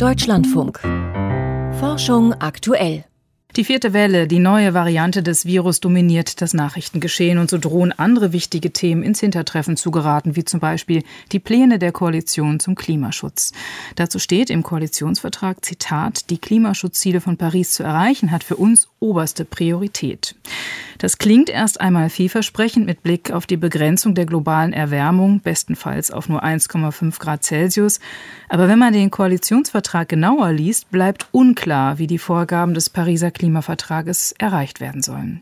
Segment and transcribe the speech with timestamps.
[0.00, 0.80] Deutschlandfunk.
[1.78, 3.04] Forschung aktuell.
[3.56, 8.32] Die vierte Welle, die neue Variante des Virus dominiert das Nachrichtengeschehen und so drohen andere
[8.32, 11.02] wichtige Themen ins Hintertreffen zu geraten, wie zum Beispiel
[11.32, 13.52] die Pläne der Koalition zum Klimaschutz.
[13.96, 19.44] Dazu steht im Koalitionsvertrag, Zitat, die Klimaschutzziele von Paris zu erreichen, hat für uns oberste
[19.44, 20.34] Priorität.
[21.00, 26.28] Das klingt erst einmal vielversprechend mit Blick auf die Begrenzung der globalen Erwärmung, bestenfalls auf
[26.28, 28.00] nur 1,5 Grad Celsius.
[28.50, 34.34] Aber wenn man den Koalitionsvertrag genauer liest, bleibt unklar, wie die Vorgaben des Pariser Klimavertrages
[34.38, 35.40] erreicht werden sollen.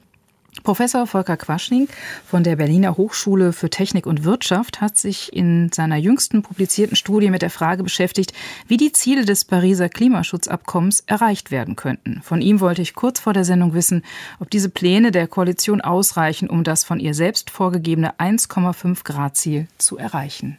[0.63, 1.89] Professor Volker Quaschning
[2.27, 7.31] von der Berliner Hochschule für Technik und Wirtschaft hat sich in seiner jüngsten publizierten Studie
[7.31, 8.33] mit der Frage beschäftigt,
[8.67, 12.21] wie die Ziele des Pariser Klimaschutzabkommens erreicht werden könnten.
[12.23, 14.03] Von ihm wollte ich kurz vor der Sendung wissen,
[14.41, 19.69] ob diese Pläne der Koalition ausreichen, um das von ihr selbst vorgegebene 1,5 Grad Ziel
[19.79, 20.59] zu erreichen.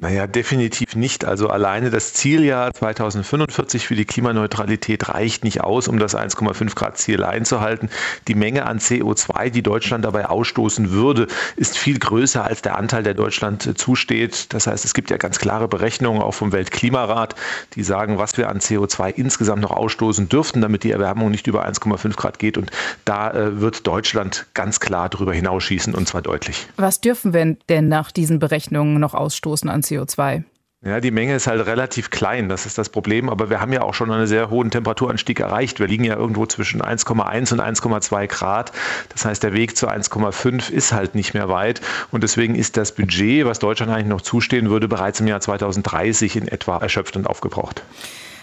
[0.00, 1.26] Naja, definitiv nicht.
[1.26, 6.96] Also alleine das Zieljahr 2045 für die Klimaneutralität reicht nicht aus, um das 1,5 Grad
[6.96, 7.90] Ziel einzuhalten.
[8.26, 13.02] Die Menge an CO2, die Deutschland dabei ausstoßen würde, ist viel größer als der Anteil,
[13.02, 14.54] der Deutschland zusteht.
[14.54, 17.34] Das heißt, es gibt ja ganz klare Berechnungen auch vom Weltklimarat,
[17.74, 21.66] die sagen, was wir an CO2 insgesamt noch ausstoßen dürften, damit die Erwärmung nicht über
[21.66, 22.56] 1,5 Grad geht.
[22.56, 22.70] Und
[23.04, 26.68] da äh, wird Deutschland ganz klar darüber hinausschießen und zwar deutlich.
[26.76, 29.89] Was dürfen wir denn nach diesen Berechnungen noch ausstoßen an CO2?
[29.90, 30.44] CO2.
[30.82, 33.28] Ja, die Menge ist halt relativ klein, das ist das Problem.
[33.28, 35.78] Aber wir haben ja auch schon einen sehr hohen Temperaturanstieg erreicht.
[35.78, 38.72] Wir liegen ja irgendwo zwischen 1,1 und 1,2 Grad.
[39.10, 41.82] Das heißt, der Weg zu 1,5 ist halt nicht mehr weit.
[42.12, 46.36] Und deswegen ist das Budget, was Deutschland eigentlich noch zustehen würde, bereits im Jahr 2030
[46.36, 47.82] in etwa erschöpft und aufgebraucht.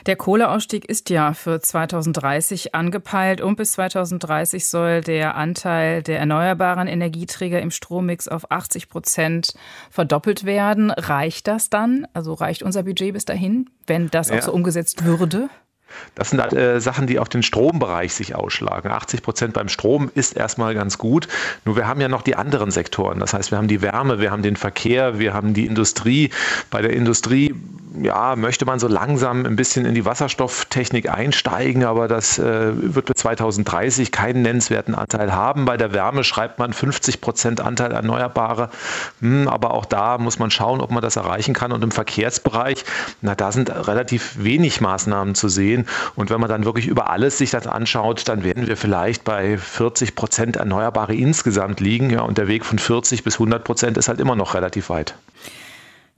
[0.07, 6.87] Der Kohleausstieg ist ja für 2030 angepeilt und bis 2030 soll der Anteil der erneuerbaren
[6.87, 9.53] Energieträger im Strommix auf 80 Prozent
[9.91, 10.91] verdoppelt werden.
[10.91, 12.07] Reicht das dann?
[12.13, 14.37] Also reicht unser Budget bis dahin, wenn das ja.
[14.37, 15.49] auch so umgesetzt würde?
[16.15, 18.91] Das sind äh, Sachen, die auf den Strombereich sich ausschlagen.
[18.91, 21.27] 80 Prozent beim Strom ist erstmal ganz gut.
[21.65, 23.19] Nur wir haben ja noch die anderen Sektoren.
[23.19, 26.29] Das heißt, wir haben die Wärme, wir haben den Verkehr, wir haben die Industrie.
[26.69, 27.55] Bei der Industrie
[28.01, 33.05] ja, möchte man so langsam ein bisschen in die Wasserstofftechnik einsteigen, aber das äh, wird
[33.05, 35.65] bis 2030 keinen nennenswerten Anteil haben.
[35.65, 38.69] Bei der Wärme schreibt man 50 Prozent Anteil Erneuerbare.
[39.21, 41.71] Hm, aber auch da muss man schauen, ob man das erreichen kann.
[41.71, 42.85] Und im Verkehrsbereich,
[43.21, 45.85] na, da sind relativ wenig Maßnahmen zu sehen.
[46.15, 49.57] Und wenn man dann wirklich über alles sich das anschaut, dann werden wir vielleicht bei
[49.57, 52.09] 40 Prozent Erneuerbare insgesamt liegen.
[52.09, 55.15] Ja, und der Weg von 40 bis 100 Prozent ist halt immer noch relativ weit.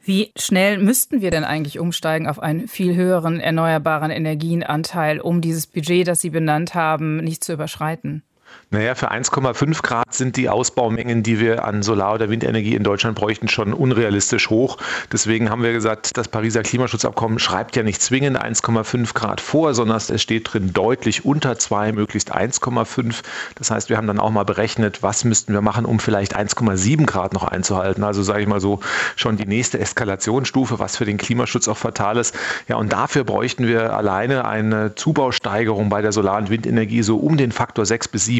[0.09, 5.67] Wie schnell müssten wir denn eigentlich umsteigen auf einen viel höheren erneuerbaren Energienanteil, um dieses
[5.67, 8.23] Budget, das Sie benannt haben, nicht zu überschreiten?
[8.71, 13.17] Naja, für 1,5 Grad sind die Ausbaumengen, die wir an Solar- oder Windenergie in Deutschland
[13.17, 14.77] bräuchten, schon unrealistisch hoch.
[15.11, 19.97] Deswegen haben wir gesagt, das Pariser Klimaschutzabkommen schreibt ja nicht zwingend 1,5 Grad vor, sondern
[19.97, 23.23] es steht drin deutlich unter 2, möglichst 1,5.
[23.55, 27.07] Das heißt, wir haben dann auch mal berechnet, was müssten wir machen, um vielleicht 1,7
[27.07, 28.03] Grad noch einzuhalten.
[28.03, 28.81] Also sage ich mal so,
[29.15, 32.35] schon die nächste Eskalationsstufe, was für den Klimaschutz auch fatal ist.
[32.67, 37.35] Ja, und dafür bräuchten wir alleine eine Zubausteigerung bei der Solar- und Windenergie so um
[37.35, 38.38] den Faktor 6 bis 7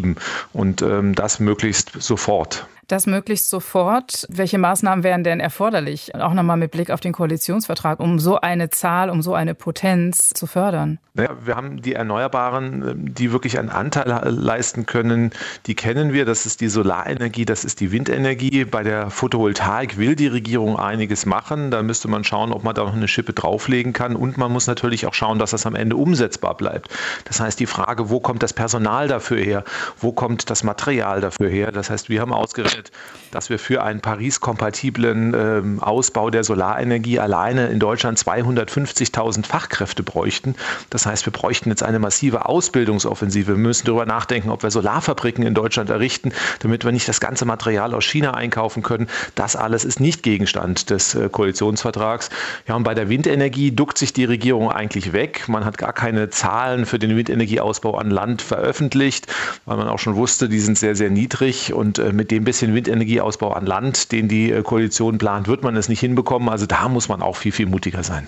[0.54, 2.68] und ähm, das möglichst sofort.
[2.90, 4.26] Das möglichst sofort.
[4.30, 6.16] Welche Maßnahmen wären denn erforderlich?
[6.16, 10.30] Auch nochmal mit Blick auf den Koalitionsvertrag, um so eine Zahl, um so eine Potenz
[10.30, 10.98] zu fördern.
[11.14, 15.30] Naja, wir haben die Erneuerbaren, die wirklich einen Anteil leisten können.
[15.68, 16.26] Die kennen wir.
[16.26, 18.66] Das ist die Solarenergie, das ist die Windenergie.
[18.66, 21.70] Bei der Photovoltaik will die Regierung einiges machen.
[21.70, 24.16] Da müsste man schauen, ob man da noch eine Schippe drauflegen kann.
[24.16, 26.90] Und man muss natürlich auch schauen, dass das am Ende umsetzbar bleibt.
[27.26, 29.64] Das heißt, die Frage, wo kommt das Personal dafür her?
[30.00, 31.72] Wo kommt das Material dafür her?
[31.72, 32.92] Das heißt, wir haben ausgerechnet, berechnet,
[33.32, 40.56] dass wir für einen Paris-kompatiblen ähm, Ausbau der Solarenergie alleine in Deutschland 250.000 Fachkräfte bräuchten.
[40.90, 43.54] Das heißt, wir bräuchten jetzt eine massive Ausbildungsoffensive.
[43.54, 47.46] Wir müssen darüber nachdenken, ob wir Solarfabriken in Deutschland errichten, damit wir nicht das ganze
[47.46, 49.08] Material aus China einkaufen können.
[49.36, 52.30] Das alles ist nicht Gegenstand des äh, Koalitionsvertrags.
[52.68, 55.44] Ja, und bei der Windenergie duckt sich die Regierung eigentlich weg.
[55.48, 59.28] Man hat gar keine Zahlen für den Windenergieausbau an Land veröffentlicht,
[59.66, 62.69] weil man auch schon wusste, die sind sehr, sehr niedrig und äh, mit dem bisschen
[62.70, 66.50] den Windenergieausbau an Land, den die äh, Koalition plant, wird man es nicht hinbekommen.
[66.50, 68.28] Also da muss man auch viel, viel mutiger sein.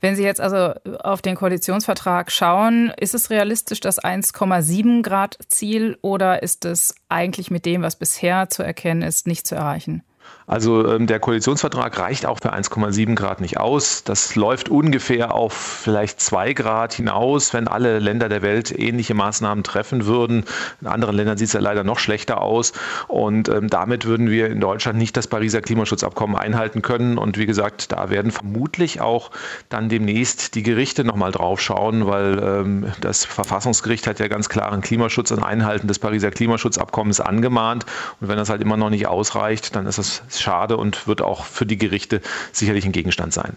[0.00, 0.74] Wenn Sie jetzt also
[1.04, 7.52] auf den Koalitionsvertrag schauen, ist es realistisch das 1,7 Grad Ziel oder ist es eigentlich
[7.52, 10.02] mit dem, was bisher zu erkennen ist, nicht zu erreichen?
[10.46, 14.04] Also ähm, der Koalitionsvertrag reicht auch für 1,7 Grad nicht aus.
[14.04, 19.62] Das läuft ungefähr auf vielleicht 2 Grad hinaus, wenn alle Länder der Welt ähnliche Maßnahmen
[19.64, 20.44] treffen würden.
[20.80, 22.72] In anderen Ländern sieht es ja leider noch schlechter aus.
[23.08, 27.18] Und ähm, damit würden wir in Deutschland nicht das Pariser Klimaschutzabkommen einhalten können.
[27.18, 29.30] Und wie gesagt, da werden vermutlich auch
[29.68, 34.80] dann demnächst die Gerichte nochmal drauf schauen, weil ähm, das Verfassungsgericht hat ja ganz klaren
[34.80, 37.86] Klimaschutz und Einhalten des Pariser Klimaschutzabkommens angemahnt.
[38.20, 39.98] Und wenn das halt immer noch nicht ausreicht, dann ist
[40.30, 42.20] schade und wird auch für die Gerichte
[42.52, 43.56] sicherlich ein Gegenstand sein.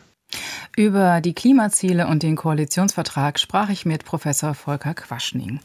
[0.75, 5.59] Über die Klimaziele und den Koalitionsvertrag sprach ich mit Professor Volker Quaschning.